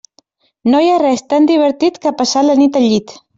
[0.71, 3.15] No hi ha res tan divertit que passar la nit al llit.